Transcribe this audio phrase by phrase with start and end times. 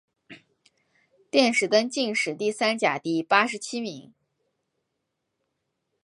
[1.29, 4.11] 殿试登进士第三甲第八十七名。